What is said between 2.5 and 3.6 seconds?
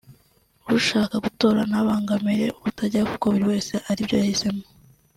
utajyayo kuko buri